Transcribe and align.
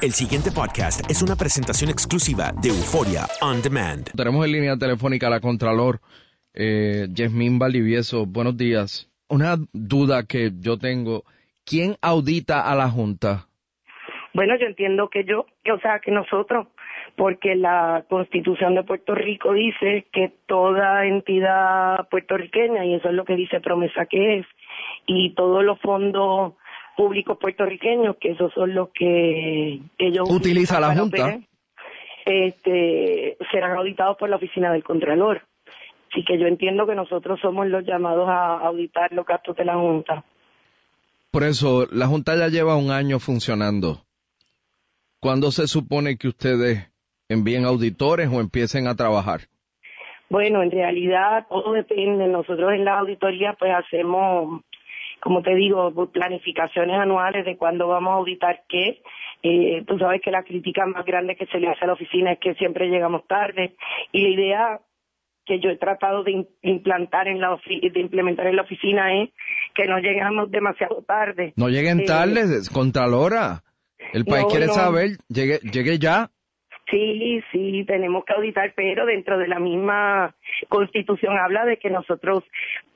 El 0.00 0.12
siguiente 0.12 0.50
podcast 0.52 1.10
es 1.10 1.22
una 1.22 1.34
presentación 1.34 1.90
exclusiva 1.90 2.52
de 2.62 2.68
Euforia 2.68 3.26
On 3.42 3.60
Demand. 3.60 4.08
Tenemos 4.16 4.46
en 4.46 4.52
línea 4.52 4.76
telefónica 4.76 5.26
a 5.26 5.30
la 5.30 5.40
Contralor, 5.40 5.98
eh, 6.54 7.08
Yasmín 7.10 7.58
Valdivieso. 7.58 8.24
Buenos 8.24 8.56
días. 8.56 9.10
Una 9.28 9.56
duda 9.72 10.24
que 10.24 10.52
yo 10.60 10.78
tengo. 10.78 11.24
¿Quién 11.64 11.96
audita 12.00 12.70
a 12.70 12.76
la 12.76 12.88
Junta? 12.88 13.48
Bueno, 14.34 14.56
yo 14.56 14.66
entiendo 14.66 15.10
que 15.10 15.24
yo, 15.24 15.46
que, 15.64 15.72
o 15.72 15.80
sea, 15.80 15.98
que 15.98 16.12
nosotros, 16.12 16.68
porque 17.16 17.56
la 17.56 18.04
Constitución 18.08 18.76
de 18.76 18.84
Puerto 18.84 19.16
Rico 19.16 19.52
dice 19.52 20.06
que 20.12 20.32
toda 20.46 21.06
entidad 21.06 22.08
puertorriqueña, 22.08 22.84
y 22.84 22.94
eso 22.94 23.08
es 23.08 23.14
lo 23.14 23.24
que 23.24 23.34
dice 23.34 23.60
promesa 23.60 24.06
que 24.06 24.38
es, 24.38 24.46
y 25.06 25.34
todos 25.34 25.64
los 25.64 25.80
fondos 25.80 26.54
públicos 26.98 27.38
puertorriqueños, 27.40 28.16
que 28.20 28.32
esos 28.32 28.52
son 28.54 28.74
los 28.74 28.88
que 28.88 29.80
ellos 29.98 30.28
Utiliza 30.28 30.80
la 30.80 30.96
Junta. 30.96 31.22
operar, 31.22 31.40
este, 32.26 33.36
serán 33.52 33.76
auditados 33.76 34.16
por 34.16 34.28
la 34.28 34.34
oficina 34.34 34.72
del 34.72 34.82
Contralor. 34.82 35.42
Así 36.10 36.24
que 36.24 36.40
yo 36.40 36.48
entiendo 36.48 36.88
que 36.88 36.96
nosotros 36.96 37.38
somos 37.40 37.68
los 37.68 37.84
llamados 37.86 38.28
a 38.28 38.58
auditar 38.66 39.12
los 39.12 39.24
gastos 39.24 39.56
de 39.56 39.64
la 39.64 39.76
Junta. 39.76 40.24
Por 41.30 41.44
eso, 41.44 41.86
la 41.92 42.08
Junta 42.08 42.36
ya 42.36 42.48
lleva 42.48 42.74
un 42.74 42.90
año 42.90 43.20
funcionando. 43.20 43.98
¿Cuándo 45.20 45.52
se 45.52 45.68
supone 45.68 46.16
que 46.16 46.26
ustedes 46.26 46.90
envíen 47.28 47.64
auditores 47.64 48.28
o 48.28 48.40
empiecen 48.40 48.88
a 48.88 48.96
trabajar? 48.96 49.42
Bueno, 50.30 50.64
en 50.64 50.72
realidad 50.72 51.46
todo 51.48 51.74
depende. 51.74 52.26
Nosotros 52.26 52.72
en 52.72 52.84
la 52.84 52.98
auditoría 52.98 53.54
pues 53.56 53.70
hacemos, 53.72 54.62
como 55.20 55.42
te 55.42 55.54
digo, 55.54 55.92
planificaciones 56.12 56.98
anuales 56.98 57.44
de 57.44 57.56
cuándo 57.56 57.88
vamos 57.88 58.10
a 58.12 58.16
auditar 58.16 58.62
qué. 58.68 59.00
Eh, 59.42 59.84
tú 59.86 59.98
sabes 59.98 60.20
que 60.22 60.30
la 60.30 60.42
crítica 60.42 60.84
más 60.86 61.04
grande 61.04 61.36
que 61.36 61.46
se 61.46 61.58
le 61.60 61.68
hace 61.68 61.84
a 61.84 61.88
la 61.88 61.92
oficina 61.94 62.32
es 62.32 62.38
que 62.40 62.54
siempre 62.54 62.88
llegamos 62.88 63.26
tarde 63.26 63.74
y 64.12 64.22
la 64.22 64.28
idea 64.28 64.80
que 65.46 65.60
yo 65.60 65.70
he 65.70 65.76
tratado 65.76 66.24
de 66.24 66.32
im- 66.32 66.48
implantar 66.62 67.26
en 67.28 67.40
la 67.40 67.58
de 67.66 68.00
implementar 68.00 68.46
en 68.48 68.56
la 68.56 68.62
oficina 68.62 69.22
es 69.22 69.30
que 69.74 69.86
no 69.86 69.98
llegamos 69.98 70.50
demasiado 70.50 71.02
tarde. 71.06 71.54
No 71.56 71.68
lleguen 71.68 72.00
Eh, 72.00 72.04
tarde, 72.04 72.42
Contralora. 72.72 73.62
El 74.12 74.24
país 74.24 74.44
no, 74.44 74.48
quiere 74.50 74.66
no. 74.66 74.72
saber, 74.72 75.10
llegue, 75.28 75.58
llegue 75.60 75.98
ya. 75.98 76.30
Sí, 76.90 77.42
sí, 77.52 77.84
tenemos 77.86 78.24
que 78.24 78.32
auditar, 78.32 78.72
pero 78.74 79.04
dentro 79.04 79.36
de 79.38 79.46
la 79.48 79.58
misma 79.58 80.34
constitución 80.68 81.36
habla 81.38 81.66
de 81.66 81.76
que 81.78 81.90
nosotros 81.90 82.44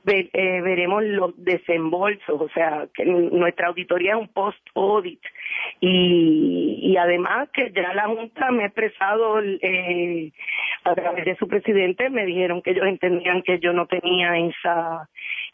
ve- 0.05 0.31
eh, 0.33 0.61
veremos 0.63 1.03
los 1.05 1.33
desembolsos, 1.37 2.41
o 2.41 2.49
sea, 2.55 2.89
que 2.95 3.05
nuestra 3.05 3.69
auditoría 3.69 4.13
es 4.15 4.19
un 4.21 4.29
post-audit. 4.29 5.21
Y, 5.81 6.79
y 6.83 6.97
además 6.97 7.49
que 7.53 7.73
ya 7.75 7.93
la 7.95 8.07
Junta 8.09 8.51
me 8.51 8.63
ha 8.63 8.67
expresado 8.67 9.41
eh, 9.43 10.33
a 10.85 10.95
través 10.95 11.25
de 11.25 11.37
su 11.37 11.47
presidente, 11.49 12.09
me 12.09 12.25
dijeron 12.25 12.63
que 12.63 12.71
ellos 12.71 12.87
entendían 12.87 13.43
que 13.43 13.59
yo 13.61 13.73
no 13.73 13.87
tenía 13.87 14.39
esa 14.39 15.09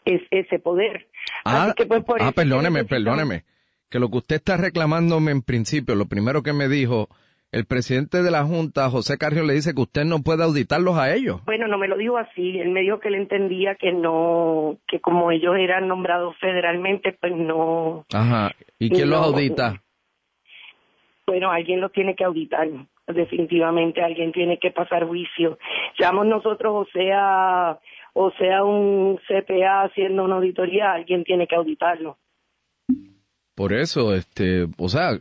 es- 0.05 0.21
ese 0.31 0.59
poder. 0.59 1.07
Ah, 1.43 1.63
Así 1.65 1.73
que 1.75 1.85
pues 1.85 2.03
por 2.03 2.21
ah 2.21 2.31
perdóneme, 2.33 2.83
necesitamos- 2.83 2.89
perdóneme. 2.89 3.43
Que 3.89 3.99
lo 3.99 4.09
que 4.09 4.17
usted 4.17 4.35
está 4.37 4.55
reclamándome 4.55 5.31
en 5.31 5.41
principio, 5.41 5.95
lo 5.95 6.05
primero 6.05 6.43
que 6.43 6.53
me 6.53 6.67
dijo, 6.67 7.09
el 7.51 7.65
presidente 7.65 8.21
de 8.21 8.29
la 8.29 8.43
Junta, 8.43 8.89
José 8.89 9.17
Carrión, 9.17 9.47
le 9.47 9.53
dice 9.53 9.73
que 9.73 9.81
usted 9.81 10.05
no 10.05 10.21
puede 10.21 10.43
auditarlos 10.43 10.97
a 10.97 11.13
ellos. 11.13 11.41
Bueno, 11.45 11.67
no 11.67 11.77
me 11.77 11.87
lo 11.87 11.97
dijo 11.97 12.17
así. 12.17 12.59
Él 12.59 12.69
me 12.69 12.81
dijo 12.81 12.99
que 12.99 13.07
él 13.07 13.15
entendía 13.15 13.75
que 13.75 13.91
no, 13.91 14.77
que 14.87 14.99
como 14.99 15.31
ellos 15.31 15.55
eran 15.57 15.87
nombrados 15.87 16.35
federalmente, 16.37 17.17
pues 17.19 17.35
no. 17.35 18.05
Ajá. 18.13 18.51
¿Y 18.77 18.89
quién 18.89 19.09
los 19.09 19.25
audita? 19.25 19.81
Bueno, 21.25 21.51
alguien 21.51 21.81
los 21.81 21.91
tiene 21.91 22.15
que 22.15 22.23
auditar. 22.23 22.67
Definitivamente 23.07 24.03
alguien 24.03 24.31
tiene 24.31 24.59
que 24.59 24.69
pasar 24.69 25.07
juicio. 25.07 25.57
Seamos 25.97 26.27
nosotros 26.27 26.87
o 26.87 26.91
sea, 26.91 27.79
o 28.13 28.31
sea 28.31 28.63
un 28.63 29.19
CPA 29.27 29.83
haciendo 29.83 30.23
una 30.23 30.35
auditoría, 30.35 30.91
alguien 30.91 31.23
tiene 31.23 31.47
que 31.47 31.55
auditarlo. 31.55 32.17
Por 33.55 33.73
eso, 33.73 34.13
este, 34.13 34.67
o 34.77 34.87
sea, 34.87 35.19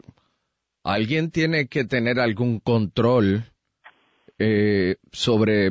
alguien 0.94 1.31
tiene 1.31 1.69
que 1.69 1.85
tener 1.85 2.19
algún 2.20 2.61
control 2.61 3.44
eh, 4.38 4.96
sobre 5.12 5.70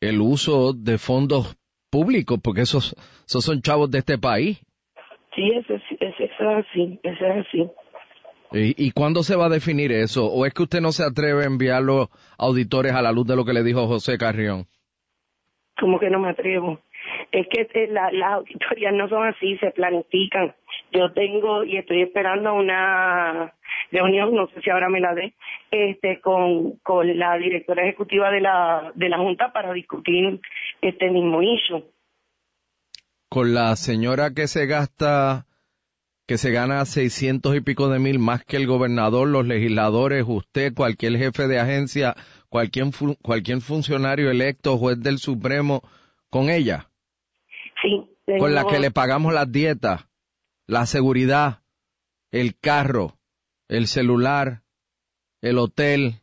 el 0.00 0.20
uso 0.20 0.72
de 0.72 0.98
fondos 0.98 1.56
públicos, 1.90 2.38
porque 2.42 2.62
esos, 2.62 2.94
esos 3.26 3.44
son 3.44 3.62
chavos 3.62 3.90
de 3.90 3.98
este 3.98 4.18
país. 4.18 4.58
Sí, 5.34 5.50
ese, 5.54 5.74
es- 5.74 6.20
es 6.20 6.30
así, 6.40 6.98
es 7.02 7.18
así. 7.22 7.70
¿Y, 8.52 8.86
¿Y 8.86 8.90
cuándo 8.90 9.22
se 9.22 9.36
va 9.36 9.46
a 9.46 9.50
definir 9.50 9.92
eso? 9.92 10.26
¿O 10.26 10.44
es 10.44 10.52
que 10.52 10.64
usted 10.64 10.80
no 10.80 10.90
se 10.92 11.04
atreve 11.04 11.44
a 11.44 11.46
enviar 11.46 11.82
los 11.82 12.08
auditores 12.36 12.92
a 12.92 13.02
la 13.02 13.12
luz 13.12 13.26
de 13.26 13.36
lo 13.36 13.44
que 13.44 13.52
le 13.52 13.62
dijo 13.62 13.86
José 13.86 14.18
Carrión? 14.18 14.66
como 15.78 15.98
que 15.98 16.10
no 16.10 16.18
me 16.18 16.28
atrevo. 16.28 16.78
Es 17.32 17.46
que 17.48 17.62
eh, 17.72 17.88
la- 17.90 18.12
las 18.12 18.32
auditorías 18.34 18.92
no 18.92 19.08
son 19.08 19.26
así, 19.26 19.56
se 19.58 19.70
planifican. 19.70 20.54
Yo 20.92 21.10
tengo 21.14 21.64
y 21.64 21.78
estoy 21.78 22.02
esperando 22.02 22.52
una 22.52 23.54
reunión, 23.90 24.34
no 24.34 24.46
sé 24.48 24.60
si 24.62 24.70
ahora 24.70 24.88
me 24.88 25.00
la 25.00 25.14
dé, 25.14 25.34
este, 25.70 26.20
con, 26.20 26.78
con 26.82 27.18
la 27.18 27.36
directora 27.36 27.82
ejecutiva 27.84 28.30
de 28.30 28.40
la, 28.40 28.92
de 28.94 29.08
la 29.08 29.18
Junta 29.18 29.52
para 29.52 29.72
discutir 29.72 30.40
este 30.80 31.10
mismo 31.10 31.42
issue. 31.42 31.84
Con 33.28 33.54
la 33.54 33.76
señora 33.76 34.32
que 34.34 34.48
se 34.48 34.66
gasta, 34.66 35.46
que 36.26 36.38
se 36.38 36.50
gana 36.50 36.84
seiscientos 36.84 37.54
y 37.56 37.60
pico 37.60 37.88
de 37.88 37.98
mil 37.98 38.18
más 38.18 38.44
que 38.44 38.56
el 38.56 38.66
gobernador, 38.66 39.28
los 39.28 39.46
legisladores, 39.46 40.24
usted, 40.26 40.74
cualquier 40.74 41.16
jefe 41.16 41.46
de 41.46 41.60
agencia, 41.60 42.16
cualquier, 42.48 42.86
cualquier 43.22 43.60
funcionario 43.60 44.30
electo, 44.30 44.76
juez 44.78 45.00
del 45.00 45.18
Supremo, 45.18 45.82
con 46.28 46.50
ella. 46.50 46.88
Sí. 47.82 48.06
Con 48.38 48.54
la 48.54 48.64
que 48.64 48.78
le 48.78 48.90
pagamos 48.90 49.32
las 49.32 49.50
dietas, 49.50 50.06
la 50.66 50.86
seguridad, 50.86 51.62
el 52.30 52.56
carro, 52.56 53.16
el 53.70 53.86
celular, 53.86 54.62
el 55.40 55.58
hotel, 55.58 56.14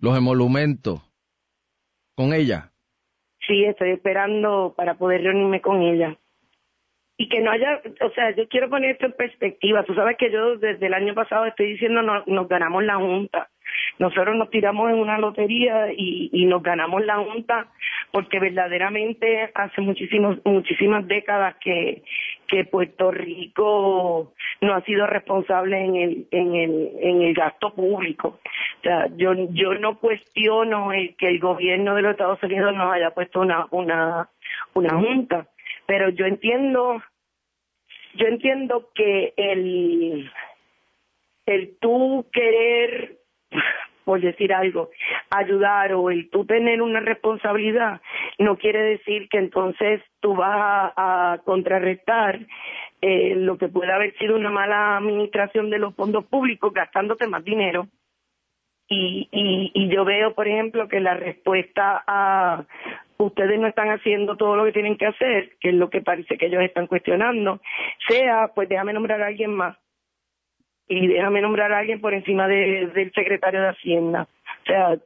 los 0.00 0.18
emolumentos. 0.18 1.00
¿Con 2.16 2.34
ella? 2.34 2.72
Sí, 3.46 3.64
estoy 3.64 3.90
esperando 3.90 4.74
para 4.76 4.94
poder 4.94 5.22
reunirme 5.22 5.60
con 5.60 5.80
ella. 5.82 6.16
Y 7.16 7.28
que 7.28 7.40
no 7.40 7.52
haya, 7.52 7.80
o 8.00 8.10
sea, 8.10 8.34
yo 8.34 8.48
quiero 8.48 8.68
poner 8.68 8.92
esto 8.92 9.06
en 9.06 9.12
perspectiva. 9.12 9.84
Tú 9.84 9.94
sabes 9.94 10.16
que 10.18 10.32
yo 10.32 10.56
desde 10.56 10.86
el 10.86 10.94
año 10.94 11.14
pasado 11.14 11.46
estoy 11.46 11.72
diciendo 11.72 12.02
no, 12.02 12.24
nos 12.26 12.48
ganamos 12.48 12.84
la 12.84 12.96
Junta. 12.96 13.48
Nosotros 13.98 14.36
nos 14.36 14.50
tiramos 14.50 14.90
en 14.90 14.98
una 14.98 15.18
lotería 15.18 15.92
y, 15.92 16.30
y 16.32 16.44
nos 16.46 16.62
ganamos 16.62 17.04
la 17.04 17.18
Junta 17.18 17.68
porque 18.10 18.40
verdaderamente 18.40 19.50
hace 19.54 19.80
muchísimos, 19.80 20.38
muchísimas 20.44 21.06
décadas 21.06 21.56
que, 21.60 22.02
que 22.48 22.64
Puerto 22.64 23.10
Rico 23.10 24.32
no 24.60 24.74
ha 24.74 24.80
sido 24.82 25.06
responsable 25.06 25.78
en 25.78 25.96
el, 25.96 26.28
en 26.30 26.54
el, 26.54 26.90
en 27.00 27.22
el 27.22 27.34
gasto 27.34 27.72
público. 27.74 28.38
O 28.78 28.82
sea, 28.82 29.06
yo, 29.16 29.32
yo 29.50 29.74
no 29.74 29.98
cuestiono 29.98 30.92
el 30.92 31.16
que 31.16 31.28
el 31.28 31.38
gobierno 31.38 31.94
de 31.94 32.02
los 32.02 32.12
Estados 32.12 32.42
Unidos 32.42 32.74
nos 32.74 32.92
haya 32.92 33.10
puesto 33.10 33.40
una, 33.40 33.66
una, 33.70 34.28
una 34.74 34.94
junta, 34.98 35.48
pero 35.86 36.08
yo 36.10 36.26
entiendo, 36.26 37.02
yo 38.14 38.26
entiendo 38.26 38.90
que 38.94 39.32
el, 39.36 40.30
el 41.46 41.76
tú 41.80 42.26
querer 42.32 43.18
por 44.08 44.22
decir 44.22 44.54
algo, 44.54 44.88
ayudar 45.28 45.92
o 45.92 46.08
el 46.08 46.30
tú 46.30 46.46
tener 46.46 46.80
una 46.80 47.00
responsabilidad, 47.00 48.00
no 48.38 48.56
quiere 48.56 48.80
decir 48.80 49.28
que 49.28 49.36
entonces 49.36 50.00
tú 50.20 50.34
vas 50.34 50.94
a, 50.96 51.38
contrarrestar 51.44 52.40
eh, 53.02 53.34
lo 53.36 53.58
que 53.58 53.68
puede 53.68 53.92
haber 53.92 54.16
sido 54.16 54.36
una 54.36 54.48
mala 54.48 54.96
administración 54.96 55.68
de 55.68 55.78
los 55.78 55.94
fondos 55.94 56.24
públicos 56.24 56.72
gastándote 56.72 57.26
más 57.26 57.44
dinero. 57.44 57.86
Y, 58.88 59.28
y, 59.30 59.72
y 59.74 59.94
yo 59.94 60.06
veo, 60.06 60.34
por 60.34 60.48
ejemplo, 60.48 60.88
que 60.88 61.00
la 61.00 61.12
respuesta 61.12 62.02
a 62.06 62.64
ustedes 63.18 63.60
no 63.60 63.66
están 63.66 63.90
haciendo 63.90 64.38
todo 64.38 64.56
lo 64.56 64.64
que 64.64 64.72
tienen 64.72 64.96
que 64.96 65.04
hacer, 65.04 65.50
que 65.60 65.68
es 65.68 65.74
lo 65.74 65.90
que 65.90 66.00
parece 66.00 66.38
que 66.38 66.46
ellos 66.46 66.62
están 66.62 66.86
cuestionando, 66.86 67.60
sea, 68.08 68.52
pues 68.54 68.70
déjame 68.70 68.94
nombrar 68.94 69.20
a 69.20 69.26
alguien 69.26 69.54
más 69.54 69.76
y 70.88 71.06
déjame 71.06 71.42
nombrar 71.42 71.72
a 71.72 71.80
alguien 71.80 72.00
por 72.00 72.14
encima 72.14 72.48
de, 72.48 72.90
del 72.94 73.12
secretario 73.12 73.60
de 73.60 73.68
Hacienda. 73.68 74.26
O 74.62 74.66
sea, 74.66 74.98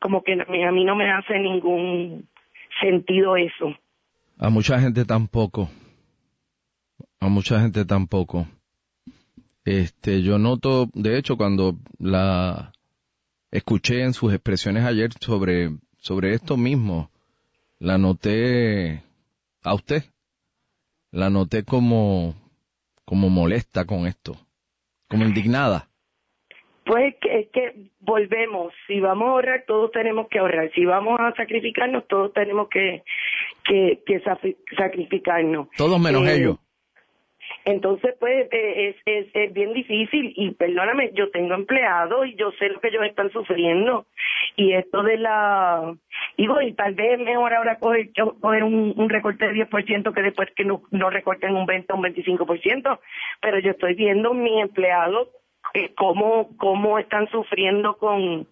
como 0.00 0.22
que 0.22 0.34
a 0.34 0.72
mí 0.72 0.84
no 0.84 0.94
me 0.94 1.10
hace 1.10 1.38
ningún 1.38 2.28
sentido 2.80 3.36
eso. 3.36 3.74
A 4.38 4.50
mucha 4.50 4.78
gente 4.78 5.04
tampoco. 5.04 5.70
A 7.20 7.28
mucha 7.28 7.60
gente 7.60 7.84
tampoco. 7.86 8.46
Este, 9.64 10.22
yo 10.22 10.38
noto, 10.38 10.88
de 10.92 11.18
hecho, 11.18 11.36
cuando 11.36 11.76
la 11.98 12.72
escuché 13.50 14.02
en 14.02 14.12
sus 14.12 14.32
expresiones 14.32 14.84
ayer 14.84 15.10
sobre, 15.18 15.70
sobre 15.96 16.34
esto 16.34 16.56
mismo, 16.56 17.10
la 17.78 17.96
noté 17.98 19.02
a 19.62 19.74
usted, 19.74 20.04
la 21.10 21.30
noté 21.30 21.64
como, 21.64 22.34
como 23.04 23.30
molesta 23.30 23.86
con 23.86 24.06
esto 24.06 24.45
como 25.08 25.24
indignada. 25.24 25.88
Pues 26.84 27.16
es 27.28 27.48
que 27.48 27.90
volvemos, 27.98 28.72
si 28.86 29.00
vamos 29.00 29.26
a 29.26 29.30
ahorrar, 29.32 29.64
todos 29.66 29.90
tenemos 29.90 30.28
que 30.28 30.38
ahorrar, 30.38 30.70
si 30.72 30.84
vamos 30.84 31.18
a 31.18 31.34
sacrificarnos, 31.34 32.06
todos 32.06 32.32
tenemos 32.32 32.68
que, 32.68 33.02
que, 33.64 34.02
que 34.06 34.22
sacrificarnos. 34.76 35.68
Todos 35.76 36.00
menos 36.00 36.28
eh, 36.28 36.36
ellos. 36.36 36.58
Entonces, 37.64 38.14
pues, 38.20 38.46
eh, 38.52 38.90
es, 38.90 38.96
es, 39.04 39.26
es, 39.34 39.52
bien 39.52 39.72
difícil 39.72 40.32
y 40.36 40.52
perdóname, 40.52 41.10
yo 41.14 41.30
tengo 41.30 41.54
empleados 41.54 42.28
y 42.28 42.36
yo 42.36 42.52
sé 42.52 42.68
lo 42.68 42.80
que 42.80 42.88
ellos 42.88 43.04
están 43.04 43.32
sufriendo. 43.32 44.06
Y 44.56 44.72
esto 44.72 45.02
de 45.02 45.18
la... 45.18 45.94
Digo, 46.36 46.60
y 46.62 46.72
tal 46.72 46.94
vez 46.94 47.18
mejor 47.18 47.52
ahora 47.54 47.78
coger, 47.78 48.10
coger 48.40 48.64
un, 48.64 48.94
un 48.96 49.08
recorte 49.08 49.46
de 49.46 49.66
10% 49.68 50.14
que 50.14 50.22
después 50.22 50.48
que 50.56 50.64
no, 50.64 50.82
no 50.90 51.10
recorten 51.10 51.54
un 51.54 51.66
20 51.66 51.92
o 51.92 51.96
un 51.96 52.02
25%. 52.04 52.98
Pero 53.40 53.58
yo 53.58 53.72
estoy 53.72 53.94
viendo 53.94 54.32
mis 54.34 54.62
empleados 54.62 55.28
eh, 55.74 55.92
cómo, 55.94 56.56
cómo 56.56 56.98
están 56.98 57.28
sufriendo 57.28 57.98
con, 57.98 58.46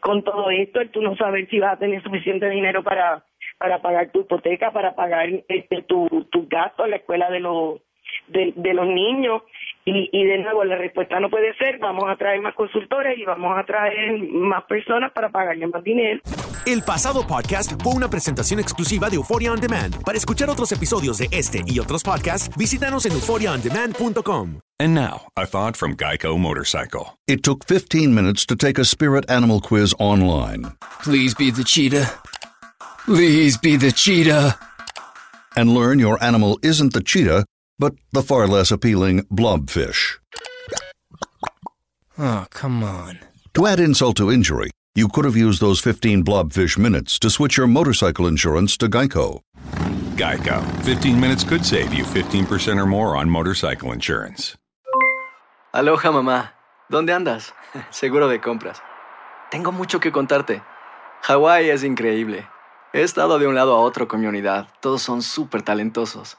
con 0.00 0.24
todo 0.24 0.50
esto. 0.50 0.80
Tú 0.90 1.02
no 1.02 1.16
sabes 1.16 1.48
si 1.48 1.60
vas 1.60 1.74
a 1.74 1.78
tener 1.78 2.02
suficiente 2.02 2.48
dinero 2.48 2.82
para 2.82 3.24
para 3.58 3.80
pagar 3.80 4.10
tu 4.10 4.20
hipoteca, 4.20 4.72
para 4.72 4.94
pagar 4.94 5.28
este, 5.48 5.82
tu, 5.82 6.26
tu 6.30 6.46
gasto 6.48 6.86
la 6.86 6.96
escuela 6.96 7.30
de 7.30 7.40
los 7.40 7.80
de 8.28 8.74
los 8.74 8.86
niños 8.86 9.42
y, 9.84 10.08
y 10.12 10.24
de 10.24 10.38
nuevo 10.38 10.64
la 10.64 10.76
respuesta 10.76 11.20
no 11.20 11.28
puede 11.30 11.54
ser 11.56 11.78
vamos 11.78 12.04
a 12.08 12.16
traer 12.16 12.40
más 12.40 12.54
consultores 12.54 13.18
y 13.18 13.24
vamos 13.24 13.56
a 13.56 13.64
traer 13.64 14.18
más 14.30 14.64
personas 14.64 15.12
para 15.12 15.28
pagarle 15.30 15.66
más 15.66 15.82
dinero. 15.84 16.20
El 16.66 16.82
pasado 16.82 17.26
podcast 17.26 17.72
fue 17.82 17.92
una 17.92 18.08
presentación 18.08 18.58
exclusiva 18.58 19.10
de 19.10 19.16
Euphoria 19.16 19.52
On 19.52 19.60
Demand. 19.60 20.02
Para 20.02 20.16
escuchar 20.16 20.48
otros 20.48 20.72
episodios 20.72 21.18
de 21.18 21.28
este 21.30 21.62
y 21.66 21.78
otros 21.78 22.02
podcasts, 22.02 22.56
visítanos 22.56 23.04
en 23.04 23.12
euphoriaondemand.com. 23.12 24.60
And 24.80 24.94
now, 24.94 25.28
a 25.36 25.46
thought 25.46 25.76
from 25.76 25.94
Geico 25.94 26.38
Motorcycle. 26.38 27.18
It 27.28 27.42
took 27.42 27.64
15 27.66 28.14
minutes 28.14 28.46
to 28.46 28.56
take 28.56 28.78
a 28.80 28.84
spirit 28.84 29.30
animal 29.30 29.60
quiz 29.60 29.94
online. 30.00 30.72
Please 31.02 31.34
be 31.34 31.50
the 31.50 31.62
cheetah. 31.62 32.10
Please 33.04 33.58
be 33.58 33.76
the 33.76 33.92
cheetah. 33.92 34.58
And 35.56 35.72
learn 35.74 35.98
your 36.00 36.18
animal 36.24 36.58
isn't 36.62 36.92
the 36.92 37.02
cheetah 37.02 37.44
but 37.78 37.94
the 38.12 38.22
far 38.22 38.46
less 38.46 38.70
appealing 38.70 39.22
blobfish. 39.24 40.18
Oh, 42.18 42.46
come 42.50 42.82
on. 42.84 43.18
To 43.54 43.66
add 43.66 43.80
insult 43.80 44.16
to 44.18 44.30
injury, 44.30 44.70
you 44.94 45.08
could 45.08 45.24
have 45.24 45.36
used 45.36 45.60
those 45.60 45.80
15 45.80 46.24
blobfish 46.24 46.78
minutes 46.78 47.18
to 47.20 47.30
switch 47.30 47.56
your 47.56 47.66
motorcycle 47.66 48.26
insurance 48.26 48.76
to 48.78 48.88
Geico. 48.88 49.40
Geico. 50.16 50.62
15 50.82 51.18
minutes 51.18 51.42
could 51.42 51.64
save 51.64 51.92
you 51.92 52.04
15% 52.04 52.80
or 52.80 52.86
more 52.86 53.16
on 53.16 53.28
motorcycle 53.28 53.92
insurance. 53.92 54.56
Aloha, 55.72 56.12
mamá. 56.12 56.52
¿Dónde 56.88 57.12
andas? 57.12 57.52
Seguro 57.90 58.28
de 58.28 58.40
compras. 58.40 58.80
Tengo 59.50 59.72
mucho 59.72 59.98
que 59.98 60.12
contarte. 60.12 60.62
Hawái 61.22 61.70
es 61.70 61.82
increíble. 61.82 62.46
He 62.92 63.02
estado 63.02 63.40
de 63.40 63.48
un 63.48 63.56
lado 63.56 63.74
a 63.74 63.80
otro 63.80 64.06
con 64.06 64.20
mi 64.20 64.26
unidad. 64.28 64.68
Todos 64.80 65.02
son 65.02 65.22
súper 65.22 65.62
talentosos. 65.62 66.38